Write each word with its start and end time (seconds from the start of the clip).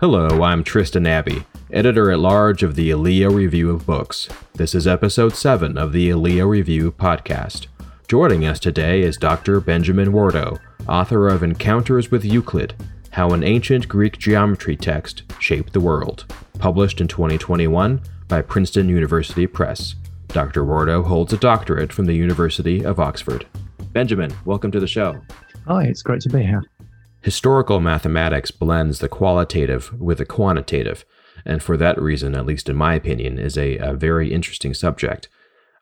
Hello, 0.00 0.44
I'm 0.44 0.62
Tristan 0.62 1.08
Abbey, 1.08 1.42
editor 1.72 2.12
at 2.12 2.20
large 2.20 2.62
of 2.62 2.76
the 2.76 2.90
Aleo 2.90 3.34
Review 3.34 3.70
of 3.70 3.84
Books. 3.84 4.28
This 4.54 4.72
is 4.72 4.86
episode 4.86 5.34
7 5.34 5.76
of 5.76 5.92
the 5.92 6.08
Aleo 6.10 6.48
Review 6.48 6.92
podcast. 6.92 7.66
Joining 8.06 8.46
us 8.46 8.60
today 8.60 9.02
is 9.02 9.16
Dr. 9.16 9.58
Benjamin 9.58 10.12
Wardhaugh, 10.12 10.60
author 10.88 11.26
of 11.26 11.42
Encounters 11.42 12.12
with 12.12 12.24
Euclid 12.24 12.76
How 13.10 13.30
an 13.30 13.42
Ancient 13.42 13.88
Greek 13.88 14.18
Geometry 14.18 14.76
Text 14.76 15.24
Shaped 15.40 15.72
the 15.72 15.80
World, 15.80 16.32
published 16.60 17.00
in 17.00 17.08
2021 17.08 18.00
by 18.28 18.40
Princeton 18.40 18.88
University 18.88 19.48
Press. 19.48 19.96
Dr. 20.28 20.64
Wardhaugh 20.64 21.06
holds 21.06 21.32
a 21.32 21.38
doctorate 21.38 21.92
from 21.92 22.04
the 22.04 22.14
University 22.14 22.84
of 22.84 23.00
Oxford. 23.00 23.46
Benjamin, 23.90 24.32
welcome 24.44 24.70
to 24.70 24.78
the 24.78 24.86
show. 24.86 25.20
Hi, 25.66 25.86
it's 25.86 26.02
great 26.02 26.20
to 26.20 26.28
be 26.28 26.44
here. 26.44 26.62
Historical 27.22 27.80
mathematics 27.80 28.50
blends 28.50 29.00
the 29.00 29.08
qualitative 29.08 29.92
with 30.00 30.18
the 30.18 30.24
quantitative, 30.24 31.04
and 31.44 31.62
for 31.62 31.76
that 31.76 32.00
reason, 32.00 32.34
at 32.34 32.46
least 32.46 32.68
in 32.68 32.76
my 32.76 32.94
opinion, 32.94 33.38
is 33.38 33.58
a, 33.58 33.76
a 33.78 33.92
very 33.92 34.32
interesting 34.32 34.72
subject. 34.72 35.28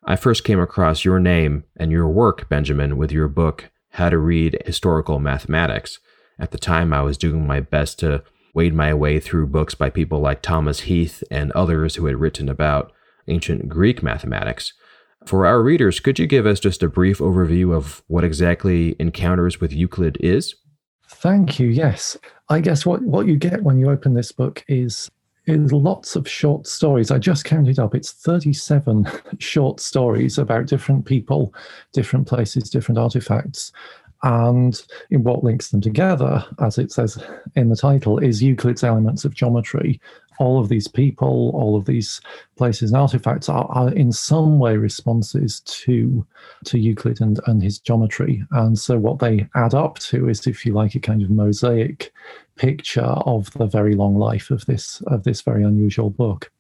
I 0.05 0.17
first 0.17 0.45
came 0.45 0.61
across 0.61 1.05
your 1.05 1.19
name 1.19 1.65
and 1.77 1.91
your 1.91 2.09
work, 2.09 2.49
Benjamin, 2.49 2.97
with 2.97 3.13
your 3.13 3.29
book, 3.29 3.71
How 3.91 4.09
to 4.09 4.19
Read 4.19 4.63
Historical 4.65 5.19
Mathematics. 5.19 5.99
At 6.39 6.53
the 6.53 6.59
time, 6.59 6.93
I 6.93 7.03
was 7.03 7.19
doing 7.19 7.47
my 7.47 7.61
best 7.61 7.99
to 8.01 8.23
wade 8.55 8.75
my 8.75 8.95
way 8.95 9.21
through 9.21 9.49
books 9.49 9.75
by 9.75 9.91
people 9.91 10.21
like 10.21 10.41
Thomas 10.41 10.81
Heath 10.81 11.23
and 11.31 11.53
others 11.53 11.97
who 11.97 12.07
had 12.07 12.17
written 12.17 12.49
about 12.49 12.93
ancient 13.29 13.69
Greek 13.69 14.03
mathematics. 14.03 14.73
For 15.27 15.45
our 15.45 15.63
readers, 15.63 16.01
could 16.01 16.19
you 16.19 16.27
give 16.27 16.47
us 16.47 16.61
just 16.61 16.83
a 16.83 16.89
brief 16.89 17.19
overview 17.19 17.75
of 17.75 18.03
what 18.07 18.25
exactly 18.25 18.97
Encounters 18.99 19.61
with 19.61 19.73
Euclid 19.73 20.17
is? 20.21 20.55
Thank 21.09 21.59
you. 21.59 21.69
Yes. 21.69 22.17
I 22.49 22.61
guess 22.61 22.87
what, 22.87 23.03
what 23.03 23.27
you 23.27 23.37
get 23.37 23.63
when 23.63 23.79
you 23.79 23.91
open 23.91 24.15
this 24.15 24.33
book 24.33 24.65
is 24.69 25.11
is 25.47 25.73
lots 25.73 26.17
of 26.17 26.29
short 26.29 26.67
stories. 26.67 27.13
I 27.13 27.19
just 27.19 27.45
counted 27.45 27.79
up. 27.79 27.95
It's 27.95 28.13
37 28.13 29.07
short 29.39 29.79
stories 29.79 30.39
about 30.39 30.67
different 30.67 31.05
people, 31.05 31.55
different 31.93 32.27
places, 32.27 32.69
different 32.69 32.99
artifacts. 32.99 33.71
And 34.23 34.81
what 35.11 35.45
links 35.45 35.71
them 35.71 35.81
together, 35.81 36.45
as 36.61 36.79
it 36.79 36.91
says 36.91 37.23
in 37.55 37.69
the 37.69 37.77
title, 37.77 38.19
is 38.19 38.43
Euclid's 38.43 38.85
Elements 38.85 39.25
of 39.25 39.35
Geometry. 39.35 40.01
All 40.39 40.61
of 40.61 40.69
these 40.69 40.89
people, 40.89 41.51
all 41.55 41.77
of 41.77 41.87
these 41.87 42.21
places 42.57 42.91
and 42.91 43.01
artifacts 43.01 43.49
are, 43.49 43.67
are 43.71 43.93
in 43.93 44.13
some 44.13 44.59
way 44.59 44.77
responses 44.77 45.61
to, 45.61 46.27
to 46.65 46.79
Euclid 46.79 47.21
and, 47.21 47.41
and 47.47 47.63
his 47.63 47.79
geometry. 47.79 48.45
And 48.51 48.79
so 48.79 48.99
what 48.99 49.19
they 49.19 49.49
add 49.55 49.75
up 49.75 49.99
to 50.01 50.29
is, 50.29 50.47
if 50.47 50.67
you 50.67 50.75
like, 50.75 50.95
a 50.95 51.01
kind 51.01 51.23
of 51.23 51.31
mosaic 51.31 52.13
picture 52.57 53.01
of 53.03 53.51
the 53.53 53.67
very 53.67 53.95
long 53.95 54.17
life 54.17 54.51
of 54.51 54.67
this 54.67 55.03
of 55.07 55.25
this 55.25 55.43
very 55.43 55.63
unusual 55.63 56.11
book. 56.11 56.51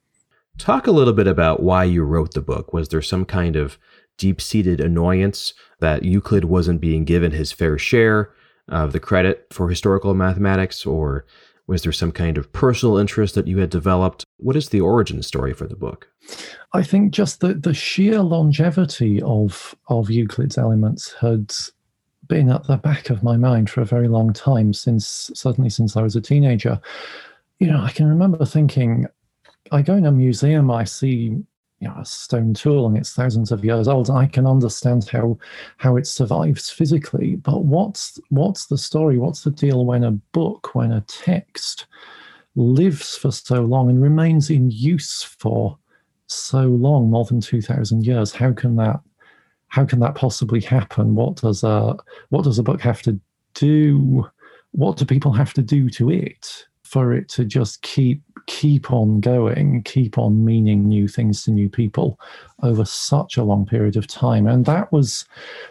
Talk 0.59 0.87
a 0.87 0.93
little 0.93 1.13
bit 1.13 1.27
about 1.27 1.63
why 1.63 1.85
you 1.85 2.03
wrote 2.03 2.33
the 2.33 2.41
book. 2.41 2.73
Was 2.73 2.89
there 2.89 3.03
some 3.03 3.25
kind 3.25 3.57
of 3.57 3.79
deep 4.17 4.41
seated 4.41 4.81
annoyance 4.81 5.55
that 5.81 6.05
Euclid 6.05 6.45
wasn't 6.45 6.81
being 6.81 7.05
given 7.05 7.33
his 7.33 7.53
fair 7.53 7.78
share 7.78 8.31
of 8.69 8.92
the 8.92 9.00
credit 9.00 9.47
for 9.50 9.69
historical 9.69 10.14
mathematics, 10.14 10.84
or 10.86 11.25
was 11.67 11.83
there 11.83 11.92
some 11.92 12.12
kind 12.12 12.39
of 12.39 12.53
personal 12.53 12.97
interest 12.97 13.34
that 13.34 13.47
you 13.47 13.58
had 13.58 13.70
developed? 13.70 14.25
What 14.39 14.56
is 14.56 14.69
the 14.69 14.81
origin 14.81 15.23
story 15.23 15.53
for 15.53 15.67
the 15.67 15.77
book? 15.77 16.08
I 16.73 16.83
think 16.83 17.12
just 17.12 17.41
the, 17.41 17.55
the 17.55 17.75
sheer 17.75 18.20
longevity 18.20 19.23
of 19.23 19.75
of 19.89 20.11
Euclid's 20.11 20.58
elements 20.58 21.12
had 21.20 21.53
been 22.28 22.51
at 22.51 22.67
the 22.67 22.77
back 22.77 23.11
of 23.11 23.23
my 23.23 23.36
mind 23.36 23.70
for 23.70 23.80
a 23.80 23.86
very 23.86 24.08
long 24.08 24.33
time 24.33 24.73
since 24.73 25.30
certainly 25.34 25.70
since 25.70 25.97
I 25.97 26.03
was 26.03 26.17
a 26.17 26.20
teenager. 26.20 26.80
You 27.58 27.69
know, 27.69 27.80
I 27.80 27.91
can 27.91 28.06
remember 28.08 28.45
thinking, 28.45 29.07
I 29.73 29.83
go 29.83 29.95
in 29.95 30.07
a 30.07 30.12
museum, 30.12 30.70
I 30.70 30.85
see 30.85 31.36
you 31.81 31.89
know, 31.89 31.95
a 31.98 32.05
stone 32.05 32.55
tool 32.55 32.87
and 32.87 32.97
it's 32.97 33.13
thousands 33.13 33.53
of 33.53 33.64
years 33.64 33.87
old, 33.87 34.09
I 34.09 34.27
can 34.27 34.47
understand 34.47 35.09
how 35.09 35.39
how 35.77 35.97
it 35.97 36.07
survives 36.07 36.70
physically. 36.70 37.37
But 37.37 37.64
what's 37.64 38.19
what's 38.31 38.67
the 38.67 38.79
story? 38.79 39.19
What's 39.19 39.42
the 39.42 39.51
deal 39.51 39.85
when 39.85 40.05
a 40.05 40.13
book, 40.13 40.75
when 40.75 40.92
a 40.92 41.03
text 41.03 41.86
lives 42.55 43.17
for 43.17 43.31
so 43.31 43.63
long 43.63 43.91
and 43.91 44.03
remains 44.03 44.48
in 44.48 44.70
use 44.70 45.23
for 45.23 45.79
so 46.29 46.63
long, 46.63 47.11
more 47.11 47.27
than 47.27 47.41
two 47.41 47.61
thousand 47.61 48.07
years? 48.07 48.33
How 48.33 48.53
can 48.53 48.77
that 48.77 49.01
how 49.69 49.85
can 49.85 50.01
that 50.01 50.15
possibly 50.15 50.61
happen? 50.61 51.15
What 51.15 51.36
does 51.36 51.63
a 51.63 51.97
what 52.31 52.45
does 52.45 52.59
a 52.59 52.63
book 52.63 52.81
have 52.81 53.03
to 53.03 53.20
do? 53.55 54.27
What 54.70 54.97
do 54.97 55.05
people 55.05 55.33
have 55.33 55.53
to 55.55 55.63
do 55.63 55.91
to 55.91 56.11
it 56.11 56.67
for 56.86 57.13
it 57.13 57.29
to 57.30 57.45
just 57.45 57.83
keep 57.83 58.23
keep 58.47 58.92
on 58.92 59.20
going, 59.20 59.83
keep 59.83 60.19
on 60.19 60.45
meaning 60.45 60.86
new 60.86 61.08
things 61.08 61.42
to 61.45 61.51
new 61.51 61.69
people 61.69 62.19
over 62.63 62.85
such 62.85 63.36
a 63.36 63.42
long 63.42 63.67
period 63.67 63.97
of 63.97 64.07
time? 64.07 64.47
And 64.47 64.64
that 64.67 64.92
was 64.92 65.24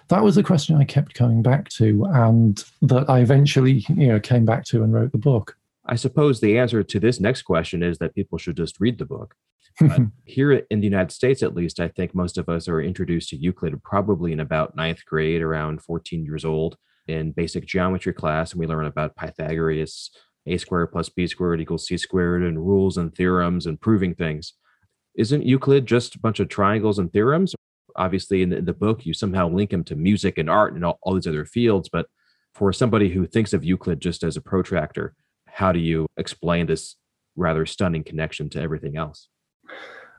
that 0.10 0.24
was 0.24 0.38
a 0.38 0.44
question 0.44 0.76
I 0.76 0.84
kept 0.84 1.14
coming 1.14 1.42
back 1.42 1.70
to, 1.70 2.06
and 2.10 2.64
that 2.82 3.10
I 3.10 3.20
eventually 3.20 3.86
you 3.90 4.08
know 4.08 4.20
came 4.20 4.46
back 4.46 4.66
to 4.66 4.84
and 4.84 4.94
wrote 4.94 5.12
the 5.12 5.18
book. 5.18 5.58
I 5.88 5.96
suppose 5.96 6.40
the 6.40 6.58
answer 6.58 6.84
to 6.84 7.00
this 7.00 7.20
next 7.20 7.44
question 7.44 7.84
is 7.84 8.00
that 8.00 8.16
people 8.16 8.38
should 8.38 8.58
just 8.58 8.80
read 8.80 8.98
the 8.98 9.06
book. 9.06 9.36
But 9.80 9.92
uh, 10.00 10.06
here 10.26 10.52
in 10.54 10.80
the 10.80 10.88
United 10.88 11.12
States, 11.12 11.44
at 11.44 11.56
least, 11.56 11.80
I 11.80 11.88
think 11.88 12.16
most 12.16 12.38
of 12.38 12.50
us 12.50 12.68
are 12.68 12.82
introduced 12.82 13.30
to 13.30 13.38
Euclid 13.38 13.82
probably 13.84 14.32
in 14.32 14.40
about 14.40 14.76
ninth 14.76 15.06
grade, 15.06 15.42
around 15.42 15.82
14 15.82 16.24
years 16.24 16.46
old, 16.46 16.78
in 17.08 17.32
basic 17.32 17.66
geometry 17.66 18.14
class. 18.14 18.52
And 18.52 18.60
we 18.60 18.68
learn 18.68 18.86
about 18.86 19.16
Pythagoras, 19.16 20.12
a 20.48 20.58
squared 20.58 20.92
plus 20.92 21.10
b 21.10 21.28
squared 21.28 21.62
equals 21.62 21.88
c 21.88 21.98
squared, 21.98 22.44
and 22.44 22.60
rules 22.60 22.98
and 22.98 23.14
theorems 23.16 23.66
and 23.66 23.80
proving 23.80 24.14
things. 24.16 24.54
Isn't 25.16 25.46
Euclid 25.46 25.86
just 25.86 26.16
a 26.16 26.20
bunch 26.20 26.40
of 26.40 26.50
triangles 26.50 27.00
and 27.00 27.12
theorems? 27.12 27.56
Obviously, 27.96 28.42
in 28.42 28.50
the, 28.50 28.58
in 28.58 28.66
the 28.66 28.74
book, 28.74 29.06
you 29.06 29.14
somehow 29.14 29.48
link 29.48 29.72
him 29.72 29.84
to 29.86 29.96
music 29.96 30.38
and 30.38 30.50
art 30.50 30.74
and 30.74 30.84
all, 30.84 31.00
all 31.02 31.16
these 31.16 31.28
other 31.28 31.46
fields. 31.46 31.88
But 31.88 32.08
for 32.54 32.74
somebody 32.74 33.10
who 33.10 33.26
thinks 33.26 33.54
of 33.54 33.64
Euclid 33.64 34.02
just 34.02 34.24
as 34.24 34.36
a 34.36 34.42
protractor, 34.42 35.14
how 35.48 35.72
do 35.72 35.80
you 35.80 36.06
explain 36.18 36.66
this 36.66 36.96
rather 37.38 37.66
stunning 37.66 38.04
connection 38.04 38.50
to 38.50 38.62
everything 38.62 38.98
else? 38.98 39.30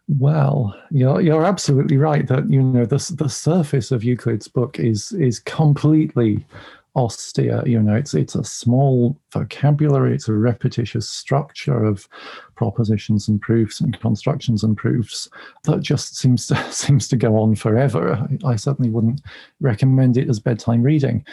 Well, 0.08 0.74
you're 0.90 1.20
you're 1.20 1.44
absolutely 1.44 1.96
right 1.96 2.26
that 2.28 2.48
you 2.48 2.62
know 2.62 2.86
the 2.86 3.14
the 3.18 3.28
surface 3.28 3.90
of 3.90 4.04
Euclid's 4.04 4.46
book 4.46 4.78
is 4.78 5.10
is 5.12 5.40
completely 5.40 6.46
austere. 6.96 7.62
You 7.66 7.80
know, 7.80 7.94
it's 7.94 8.14
it's 8.14 8.34
a 8.34 8.42
small 8.42 9.20
vocabulary, 9.32 10.14
it's 10.14 10.28
a 10.28 10.32
repetitious 10.32 11.08
structure 11.08 11.84
of 11.84 12.08
propositions 12.56 13.28
and 13.28 13.40
proofs 13.40 13.80
and 13.80 13.98
constructions 14.00 14.64
and 14.64 14.76
proofs 14.76 15.28
that 15.64 15.80
just 15.80 16.16
seems 16.16 16.46
to 16.48 16.56
seems 16.72 17.06
to 17.08 17.16
go 17.16 17.36
on 17.36 17.54
forever. 17.54 18.14
I, 18.44 18.52
I 18.52 18.56
certainly 18.56 18.90
wouldn't 18.90 19.20
recommend 19.60 20.16
it 20.16 20.28
as 20.28 20.40
bedtime 20.40 20.82
reading, 20.82 21.24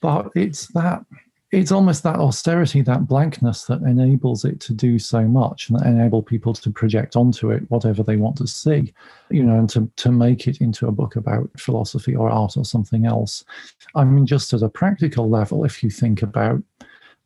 but 0.00 0.30
it's 0.34 0.66
that 0.74 1.04
it's 1.54 1.70
almost 1.70 2.02
that 2.02 2.16
austerity, 2.16 2.82
that 2.82 3.06
blankness 3.06 3.64
that 3.66 3.80
enables 3.82 4.44
it 4.44 4.58
to 4.60 4.74
do 4.74 4.98
so 4.98 5.22
much 5.22 5.70
and 5.70 5.80
enable 5.86 6.20
people 6.20 6.52
to 6.52 6.70
project 6.70 7.14
onto 7.14 7.52
it 7.52 7.62
whatever 7.70 8.02
they 8.02 8.16
want 8.16 8.36
to 8.38 8.46
see, 8.46 8.92
you 9.30 9.44
know, 9.44 9.56
and 9.58 9.70
to, 9.70 9.88
to 9.96 10.10
make 10.10 10.48
it 10.48 10.60
into 10.60 10.88
a 10.88 10.92
book 10.92 11.14
about 11.14 11.48
philosophy 11.56 12.16
or 12.16 12.28
art 12.28 12.56
or 12.56 12.64
something 12.64 13.06
else. 13.06 13.44
I 13.94 14.04
mean, 14.04 14.26
just 14.26 14.52
at 14.52 14.62
a 14.62 14.68
practical 14.68 15.30
level, 15.30 15.64
if 15.64 15.82
you 15.82 15.90
think 15.90 16.22
about 16.22 16.60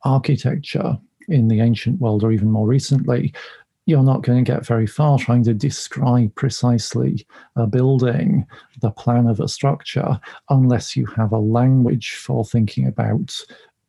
architecture 0.05 0.99
in 1.29 1.49
the 1.49 1.61
ancient 1.61 1.99
world 1.99 2.23
or 2.23 2.31
even 2.31 2.51
more 2.51 2.67
recently, 2.67 3.33
you're 3.89 4.03
not 4.03 4.23
going 4.23 4.45
to 4.45 4.53
get 4.53 4.67
very 4.67 4.87
far 4.87 5.19
trying 5.19 5.43
to 5.43 5.55
describe 5.55 6.35
precisely 6.35 7.27
a 7.57 7.67
building, 7.67 8.47
the 8.83 8.91
plan 8.91 9.27
of 9.27 9.41
a 9.41 9.49
structure, 9.49 10.21
unless 10.51 10.95
you 10.95 11.07
have 11.07 11.33
a 11.33 11.39
language 11.39 12.17
for 12.17 12.45
thinking 12.45 12.87
about 12.87 13.35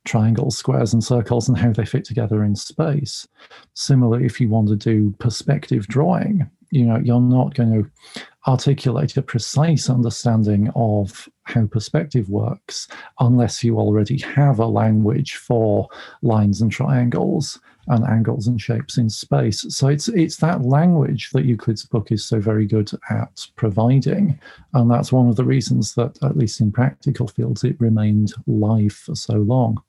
triangles, 0.10 0.58
squares, 0.58 0.92
and 0.92 1.04
circles 1.04 1.48
and 1.48 1.58
how 1.58 1.72
they 1.72 1.86
fit 1.86 2.04
together 2.04 2.44
in 2.44 2.56
space. 2.56 3.28
Similarly, 3.76 4.26
if 4.26 4.42
you 4.42 4.50
want 4.50 4.68
to 4.70 4.76
do 4.76 5.14
perspective 5.20 5.88
drawing, 5.88 6.50
you 6.72 6.86
know, 6.86 6.98
you're 6.98 7.22
not 7.22 7.54
going 7.54 7.84
to 7.84 7.92
articulate 8.48 9.18
a 9.18 9.22
precise 9.22 9.90
understanding 9.90 10.72
of 10.76 11.30
how 11.44 11.66
perspective 11.68 12.30
works 12.30 12.88
unless 13.20 13.64
you 13.64 13.78
already 13.78 14.18
have 14.20 14.60
a 14.60 14.66
language 14.66 15.36
for 15.36 15.88
lines 16.22 16.62
and 16.62 16.72
triangles 16.72 17.60
and 17.88 18.06
angles 18.06 18.48
and 18.48 18.62
shapes 18.62 18.98
in 18.98 19.10
space. 19.10 19.66
So 19.70 19.88
it's 19.88 20.08
it's 20.10 20.38
that 20.38 20.64
language 20.64 21.30
that 21.34 21.46
Euclid's 21.46 21.86
book 21.86 22.12
is 22.12 22.26
so 22.26 22.40
very 22.40 22.66
good 22.66 22.92
at 23.10 23.48
providing, 23.56 24.40
and 24.74 24.90
that's 24.90 25.12
one 25.12 25.28
of 25.28 25.36
the 25.36 25.46
reasons 25.46 25.96
that, 25.96 26.18
at 26.24 26.38
least 26.38 26.62
in 26.62 26.72
practical 26.72 27.28
fields, 27.28 27.64
it 27.64 27.80
remained 27.80 28.34
live 28.48 28.94
for 28.94 29.16
so 29.16 29.36
long 29.36 29.82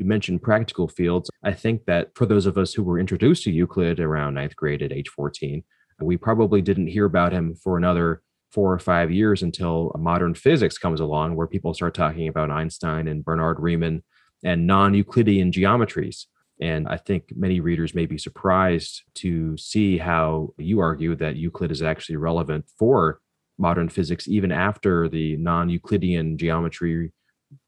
you 0.00 0.06
mentioned 0.06 0.42
practical 0.42 0.88
fields. 0.88 1.30
I 1.44 1.52
think 1.52 1.84
that 1.84 2.10
for 2.14 2.24
those 2.24 2.46
of 2.46 2.56
us 2.56 2.72
who 2.72 2.82
were 2.82 2.98
introduced 2.98 3.44
to 3.44 3.52
Euclid 3.52 4.00
around 4.00 4.34
ninth 4.34 4.56
grade 4.56 4.82
at 4.82 4.92
age 4.92 5.10
14, 5.10 5.62
we 6.00 6.16
probably 6.16 6.62
didn't 6.62 6.86
hear 6.86 7.04
about 7.04 7.32
him 7.32 7.54
for 7.54 7.76
another 7.76 8.22
four 8.50 8.72
or 8.72 8.78
five 8.78 9.12
years 9.12 9.42
until 9.42 9.94
modern 9.98 10.34
physics 10.34 10.78
comes 10.78 11.00
along, 11.00 11.36
where 11.36 11.46
people 11.46 11.74
start 11.74 11.94
talking 11.94 12.28
about 12.28 12.50
Einstein 12.50 13.08
and 13.08 13.22
Bernhard 13.22 13.60
Riemann 13.60 14.02
and 14.42 14.66
non 14.66 14.94
Euclidean 14.94 15.52
geometries. 15.52 16.24
And 16.62 16.88
I 16.88 16.96
think 16.96 17.24
many 17.36 17.60
readers 17.60 17.94
may 17.94 18.06
be 18.06 18.18
surprised 18.18 19.02
to 19.16 19.56
see 19.58 19.98
how 19.98 20.54
you 20.56 20.80
argue 20.80 21.14
that 21.16 21.36
Euclid 21.36 21.70
is 21.70 21.82
actually 21.82 22.16
relevant 22.16 22.64
for 22.78 23.20
modern 23.58 23.90
physics 23.90 24.26
even 24.26 24.50
after 24.50 25.10
the 25.10 25.36
non 25.36 25.68
Euclidean 25.68 26.38
geometry 26.38 27.12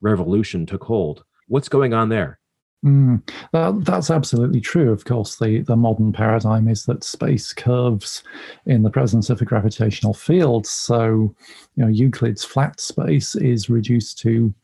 revolution 0.01 0.65
took 0.65 0.85
hold. 0.85 1.25
What's 1.53 1.69
going 1.69 1.93
on 1.93 2.09
there? 2.09 2.39
Mm, 2.83 3.29
that, 3.53 3.85
that's 3.85 4.11
absolutely 4.11 4.63
true. 4.63 4.91
Of 4.91 5.05
course, 5.05 5.37
the, 5.37 5.61
the 5.61 5.77
modern 5.77 6.11
paradigm 6.11 6.67
is 6.67 6.87
that 6.87 7.05
space 7.05 7.53
curves 7.53 8.25
in 8.65 8.83
the 8.83 8.91
presence 8.91 9.29
of 9.29 9.43
a 9.43 9.45
gravitational 9.45 10.15
field. 10.15 10.67
So, 10.67 11.35
you 11.77 11.85
know, 11.85 11.89
Euclid's 11.89 12.43
flat 12.43 12.81
space 12.81 13.35
is 13.35 13.69
reduced 13.69 14.19
to 14.21 14.55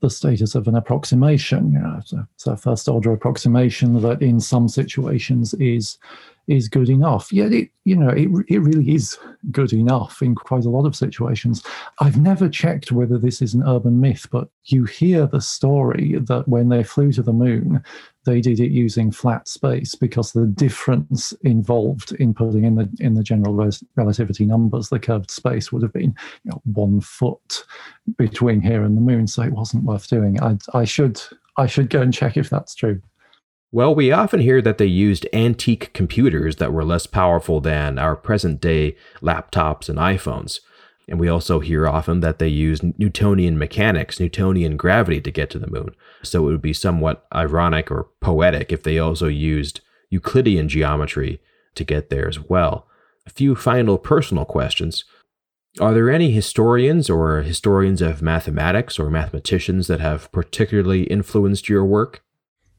the 0.00 0.10
status 0.10 0.56
of 0.56 0.66
an 0.66 0.74
approximation. 0.74 1.72
You 1.72 1.78
know, 1.78 2.00
so, 2.04 2.24
so 2.36 2.56
first 2.56 2.88
order 2.88 3.12
approximation 3.12 4.02
that 4.02 4.20
in 4.20 4.40
some 4.40 4.66
situations 4.66 5.54
is 5.54 5.98
is 6.46 6.68
good 6.68 6.88
enough. 6.88 7.32
Yet 7.32 7.52
it, 7.52 7.70
you 7.84 7.96
know, 7.96 8.08
it, 8.08 8.28
it 8.48 8.58
really 8.58 8.94
is 8.94 9.18
good 9.50 9.72
enough 9.72 10.22
in 10.22 10.34
quite 10.34 10.64
a 10.64 10.70
lot 10.70 10.86
of 10.86 10.96
situations. 10.96 11.62
I've 12.00 12.20
never 12.20 12.48
checked 12.48 12.92
whether 12.92 13.18
this 13.18 13.40
is 13.40 13.54
an 13.54 13.62
urban 13.66 14.00
myth, 14.00 14.26
but 14.30 14.48
you 14.64 14.84
hear 14.84 15.26
the 15.26 15.40
story 15.40 16.16
that 16.20 16.48
when 16.48 16.68
they 16.68 16.82
flew 16.82 17.12
to 17.12 17.22
the 17.22 17.32
moon, 17.32 17.82
they 18.24 18.40
did 18.40 18.60
it 18.60 18.70
using 18.70 19.10
flat 19.10 19.48
space 19.48 19.94
because 19.94 20.32
the 20.32 20.46
difference 20.46 21.32
involved 21.42 22.12
in 22.12 22.32
putting 22.34 22.64
in 22.64 22.74
the 22.76 22.88
in 23.00 23.14
the 23.14 23.22
general 23.22 23.54
res- 23.54 23.84
relativity 23.96 24.46
numbers, 24.46 24.88
the 24.88 24.98
curved 24.98 25.30
space 25.30 25.70
would 25.70 25.82
have 25.82 25.92
been 25.92 26.14
you 26.44 26.50
know, 26.50 26.62
one 26.64 27.00
foot 27.00 27.64
between 28.16 28.60
here 28.60 28.82
and 28.82 28.96
the 28.96 29.02
moon, 29.02 29.26
so 29.26 29.42
it 29.42 29.52
wasn't 29.52 29.84
worth 29.84 30.08
doing. 30.08 30.42
I, 30.42 30.56
I 30.72 30.84
should 30.84 31.20
I 31.56 31.66
should 31.66 31.90
go 31.90 32.00
and 32.00 32.12
check 32.12 32.36
if 32.36 32.50
that's 32.50 32.74
true. 32.74 33.00
Well, 33.74 33.92
we 33.92 34.12
often 34.12 34.38
hear 34.38 34.62
that 34.62 34.78
they 34.78 34.86
used 34.86 35.26
antique 35.32 35.92
computers 35.92 36.56
that 36.56 36.72
were 36.72 36.84
less 36.84 37.08
powerful 37.08 37.60
than 37.60 37.98
our 37.98 38.14
present 38.14 38.60
day 38.60 38.94
laptops 39.20 39.88
and 39.88 39.98
iPhones. 39.98 40.60
And 41.08 41.18
we 41.18 41.26
also 41.26 41.58
hear 41.58 41.88
often 41.88 42.20
that 42.20 42.38
they 42.38 42.46
used 42.46 42.84
Newtonian 43.00 43.58
mechanics, 43.58 44.20
Newtonian 44.20 44.76
gravity 44.76 45.20
to 45.22 45.30
get 45.32 45.50
to 45.50 45.58
the 45.58 45.66
moon. 45.66 45.92
So 46.22 46.46
it 46.46 46.52
would 46.52 46.62
be 46.62 46.72
somewhat 46.72 47.26
ironic 47.34 47.90
or 47.90 48.06
poetic 48.20 48.70
if 48.70 48.84
they 48.84 49.00
also 49.00 49.26
used 49.26 49.80
Euclidean 50.08 50.68
geometry 50.68 51.40
to 51.74 51.82
get 51.82 52.10
there 52.10 52.28
as 52.28 52.38
well. 52.38 52.86
A 53.26 53.30
few 53.30 53.56
final 53.56 53.98
personal 53.98 54.44
questions. 54.44 55.04
Are 55.80 55.92
there 55.92 56.10
any 56.10 56.30
historians 56.30 57.10
or 57.10 57.42
historians 57.42 58.00
of 58.00 58.22
mathematics 58.22 59.00
or 59.00 59.10
mathematicians 59.10 59.88
that 59.88 59.98
have 59.98 60.30
particularly 60.30 61.08
influenced 61.08 61.68
your 61.68 61.84
work? 61.84 62.23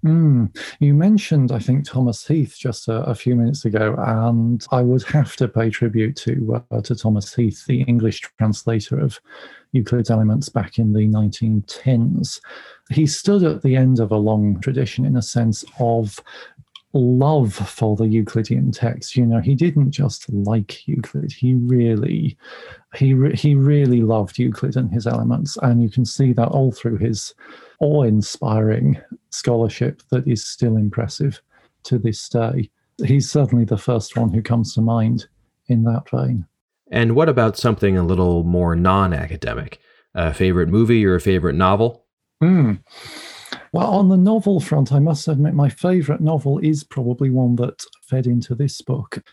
Mm. 0.06 0.56
You 0.80 0.94
mentioned, 0.94 1.52
I 1.52 1.58
think, 1.58 1.84
Thomas 1.84 2.28
Heath 2.28 2.56
just 2.60 2.88
a, 2.88 2.98
a, 3.06 3.16
few 3.16 3.36
minutes 3.36 3.66
ago, 3.66 3.96
and 3.98 4.64
I 4.72 4.84
would 4.84 5.02
have 5.04 5.36
to 5.38 5.48
pay 5.48 5.72
tribute 5.72 6.16
to 6.18 6.64
uh, 6.70 6.82
to 6.82 6.96
Thomas 6.96 7.34
Heath, 7.34 7.66
the 7.66 7.82
English 7.84 8.22
translator 8.38 9.00
of 9.00 9.20
Euclid's 9.72 10.12
Elements 10.12 10.48
back 10.48 10.78
in 10.78 10.94
the 10.94 11.08
1910s. 11.08 12.40
He 12.92 13.08
stood 13.08 13.44
at 13.44 13.64
the 13.64 13.76
end 13.76 14.00
of 14.00 14.12
a 14.12 14.18
long 14.18 14.60
tradition 14.60 15.06
in 15.06 15.16
a 15.18 15.24
sense 15.24 15.66
of 15.80 16.20
love 16.94 17.54
for 17.54 17.96
the 17.96 18.08
Euclidean 18.08 18.72
text. 18.72 19.16
You 19.16 19.26
know, 19.26 19.42
he 19.42 19.56
didn't 19.56 19.90
just 19.90 20.32
like 20.32 20.88
Euclid; 20.88 21.32
he 21.32 21.56
really, 21.56 22.38
he 22.94 23.16
re- 23.16 23.36
he 23.36 23.56
really 23.56 24.02
loved 24.02 24.38
Euclid 24.38 24.78
and 24.78 24.92
his 24.92 25.08
elements, 25.08 25.58
and 25.64 25.82
you 25.82 25.90
can 25.90 26.06
see 26.06 26.32
that 26.34 26.50
all 26.50 26.72
through 26.72 26.98
his 26.98 27.34
awe-inspiring 27.80 29.00
scholarship 29.30 30.02
that 30.12 30.28
is 30.28 30.46
still 30.46 30.78
impressive 30.78 31.42
to 31.84 31.98
this 31.98 32.28
day. 32.30 32.70
He's 33.04 33.30
certainly 33.30 33.66
the 33.66 33.78
first 33.78 34.16
one 34.16 34.32
who 34.32 34.42
comes 34.42 34.74
to 34.74 34.82
mind 34.82 35.28
in 35.68 35.84
that 35.84 36.10
vein. 36.10 36.46
And 36.92 37.16
what 37.16 37.30
about 37.30 37.58
something 37.58 37.98
a 37.98 38.04
little 38.04 38.44
more 38.44 38.76
non-academic? 38.76 39.80
A 40.14 40.34
favorite 40.34 40.70
movie 40.70 41.06
or 41.06 41.16
a 41.16 41.22
favorite 41.22 41.56
novel? 41.56 42.06
Mm. 42.42 42.82
Well, 43.72 43.88
on 43.88 44.10
the 44.10 44.18
novel 44.18 44.60
front, 44.62 44.94
I 44.94 45.00
must 45.00 45.28
admit 45.28 45.54
my 45.54 45.68
favourite 45.68 46.22
novel 46.22 46.60
is 46.60 46.84
probably 46.84 47.30
one 47.30 47.56
that 47.58 47.84
fed 48.04 48.26
into 48.28 48.56
this 48.56 48.82
book. 48.82 49.24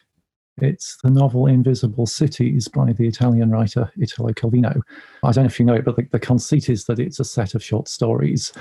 It's 0.59 0.99
the 1.03 1.11
novel 1.11 1.47
Invisible 1.47 2.07
Cities 2.07 2.69
by 2.69 2.93
the 2.93 3.09
Italian 3.09 3.51
writer 3.51 3.91
Italo 3.99 4.33
Calvino. 4.33 4.81
I 5.23 5.33
don't 5.33 5.45
know 5.45 5.49
if 5.49 5.59
you 5.59 5.65
know 5.65 5.75
it, 5.75 5.85
but 5.85 5.97
the, 5.97 6.07
the 6.11 6.21
conceit 6.21 6.69
is 6.69 6.85
that 6.85 6.99
it's 6.99 7.21
a 7.21 7.25
set 7.25 7.55
of 7.55 7.65
short 7.65 7.89
stories 7.89 8.53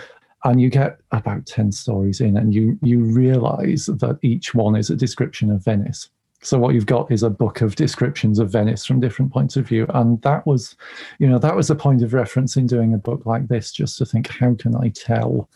and 0.43 0.61
you 0.61 0.69
get 0.69 0.99
about 1.11 1.45
10 1.45 1.71
stories 1.71 2.21
in 2.21 2.37
and 2.37 2.53
you 2.53 2.77
you 2.81 3.03
realize 3.03 3.85
that 3.85 4.17
each 4.21 4.53
one 4.53 4.75
is 4.75 4.89
a 4.89 4.95
description 4.95 5.51
of 5.51 5.63
venice 5.63 6.09
so 6.43 6.57
what 6.57 6.73
you've 6.73 6.87
got 6.87 7.11
is 7.11 7.21
a 7.21 7.29
book 7.29 7.61
of 7.61 7.75
descriptions 7.75 8.39
of 8.39 8.51
venice 8.51 8.85
from 8.85 8.99
different 8.99 9.31
points 9.31 9.55
of 9.55 9.67
view 9.67 9.85
and 9.93 10.21
that 10.23 10.45
was 10.47 10.75
you 11.19 11.27
know 11.27 11.37
that 11.37 11.55
was 11.55 11.69
a 11.69 11.75
point 11.75 12.01
of 12.01 12.13
reference 12.13 12.57
in 12.57 12.65
doing 12.65 12.93
a 12.93 12.97
book 12.97 13.25
like 13.25 13.47
this 13.47 13.71
just 13.71 13.97
to 13.97 14.05
think 14.05 14.27
how 14.27 14.53
can 14.55 14.75
i 14.77 14.89
tell 14.89 15.49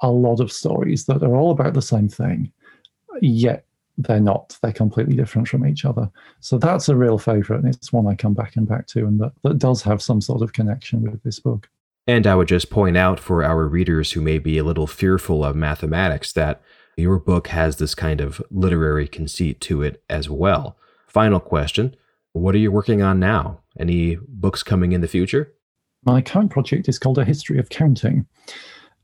a 0.00 0.10
lot 0.10 0.40
of 0.40 0.52
stories 0.52 1.06
that 1.06 1.22
are 1.22 1.34
all 1.34 1.50
about 1.50 1.72
the 1.72 1.82
same 1.82 2.08
thing 2.08 2.52
yet 3.22 3.64
they're 3.98 4.20
not 4.20 4.56
they're 4.62 4.72
completely 4.72 5.16
different 5.16 5.48
from 5.48 5.66
each 5.66 5.84
other. 5.84 6.10
So 6.40 6.58
that's 6.58 6.88
a 6.88 6.96
real 6.96 7.18
favorite 7.18 7.64
and 7.64 7.74
it's 7.74 7.92
one 7.92 8.06
i 8.06 8.14
come 8.14 8.34
back 8.34 8.56
and 8.56 8.68
back 8.68 8.86
to 8.88 9.06
and 9.06 9.20
that, 9.20 9.32
that 9.42 9.58
does 9.58 9.82
have 9.82 10.02
some 10.02 10.20
sort 10.20 10.42
of 10.42 10.52
connection 10.52 11.02
with 11.02 11.22
this 11.22 11.40
book. 11.40 11.68
And 12.06 12.26
i 12.26 12.34
would 12.34 12.48
just 12.48 12.70
point 12.70 12.96
out 12.96 13.18
for 13.18 13.42
our 13.42 13.66
readers 13.66 14.12
who 14.12 14.20
may 14.20 14.38
be 14.38 14.58
a 14.58 14.64
little 14.64 14.86
fearful 14.86 15.44
of 15.44 15.56
mathematics 15.56 16.32
that 16.32 16.62
your 16.96 17.18
book 17.18 17.48
has 17.48 17.76
this 17.76 17.94
kind 17.94 18.20
of 18.20 18.42
literary 18.50 19.06
conceit 19.06 19.60
to 19.62 19.82
it 19.82 20.02
as 20.08 20.30
well. 20.30 20.76
Final 21.06 21.40
question 21.40 21.94
what 22.32 22.54
are 22.54 22.58
you 22.58 22.70
working 22.70 23.00
on 23.00 23.18
now? 23.18 23.60
Any 23.78 24.16
books 24.28 24.62
coming 24.62 24.92
in 24.92 25.00
the 25.00 25.08
future? 25.08 25.54
My 26.04 26.20
current 26.20 26.50
project 26.50 26.86
is 26.86 26.98
called 26.98 27.16
a 27.16 27.24
history 27.24 27.58
of 27.58 27.70
counting. 27.70 28.26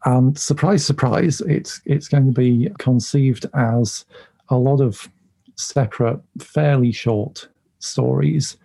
And 0.05 0.39
surprise 0.39 0.85
surprise 0.85 1.41
it's 1.43 1.81
it's 1.85 2.09
going 2.09 2.27
to 2.27 2.33
be 2.33 2.69
conceived 2.79 3.47
as 3.55 4.05
a 4.53 4.57
lot 4.57 4.81
of 4.81 5.09
separate, 5.57 6.21
fairly 6.39 6.93
short 6.93 7.49
stories 7.79 8.57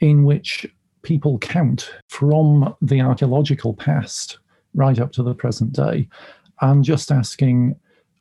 in 0.00 0.24
which 0.24 0.66
people 1.02 1.38
count 1.38 1.90
from 2.08 2.74
the 2.82 3.00
archaeological 3.00 3.74
past 3.74 4.38
right 4.74 4.98
up 4.98 5.12
to 5.12 5.22
the 5.22 5.34
present 5.34 5.72
day 5.72 6.08
and 6.60 6.84
just 6.84 7.10
asking 7.10 7.74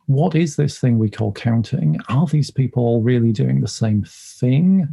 what 0.07 0.35
is 0.35 0.55
this 0.55 0.79
thing 0.79 0.97
we 0.97 1.09
call 1.09 1.31
counting? 1.31 1.97
Are 2.09 2.27
these 2.27 2.51
people 2.51 3.01
really 3.01 3.31
doing 3.31 3.61
the 3.61 3.67
same 3.67 4.03
thing? 4.05 4.87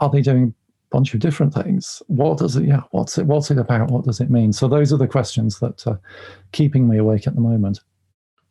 Are 0.00 0.10
they 0.10 0.20
doing 0.20 0.52
a 0.52 0.94
bunch 0.94 1.14
of 1.14 1.20
different 1.20 1.54
things? 1.54 2.02
What 2.08 2.38
does 2.38 2.56
it 2.56 2.66
yeah 2.66 2.82
what's 2.90 3.18
it 3.18 3.26
what's 3.26 3.50
it 3.50 3.58
about? 3.58 3.90
What 3.90 4.04
does 4.04 4.20
it 4.20 4.30
mean? 4.30 4.52
So 4.52 4.68
those 4.68 4.92
are 4.92 4.98
the 4.98 5.08
questions 5.08 5.58
that 5.60 5.86
are 5.86 6.00
keeping 6.52 6.86
me 6.86 6.98
awake 6.98 7.26
at 7.26 7.34
the 7.34 7.40
moment 7.40 7.80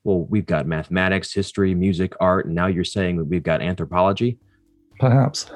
well, 0.06 0.22
we've 0.30 0.46
got 0.46 0.68
mathematics, 0.68 1.34
history, 1.34 1.76
music, 1.76 2.14
art, 2.22 2.46
and 2.46 2.56
now 2.56 2.68
you're 2.68 2.84
saying 2.84 3.18
that 3.18 3.26
we've 3.26 3.44
got 3.44 3.62
anthropology? 3.62 4.38
Perhaps. 5.00 5.50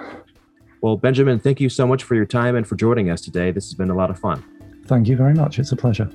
Well, 0.82 0.98
Benjamin, 0.98 1.40
thank 1.40 1.62
you 1.62 1.70
so 1.70 1.86
much 1.86 2.04
for 2.04 2.16
your 2.16 2.26
time 2.26 2.56
and 2.56 2.68
for 2.68 2.76
joining 2.76 3.12
us 3.12 3.22
today. 3.22 3.52
This 3.52 3.66
has 3.66 3.76
been 3.76 3.92
a 3.92 3.96
lot 3.96 4.10
of 4.10 4.18
fun. 4.18 4.44
Thank 4.88 5.08
you 5.08 5.16
very 5.16 5.36
much. 5.36 5.60
It's 5.60 5.72
a 5.72 5.76
pleasure. 5.76 6.10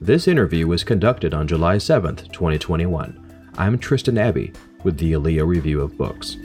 This 0.00 0.26
interview 0.26 0.66
was 0.66 0.82
conducted 0.82 1.34
on 1.34 1.46
July 1.46 1.76
7th, 1.76 2.32
2021. 2.32 3.52
I'm 3.58 3.78
Tristan 3.78 4.16
Abbey 4.16 4.54
with 4.82 4.96
the 4.96 5.12
Aleo 5.12 5.46
Review 5.46 5.82
of 5.82 5.98
Books. 5.98 6.38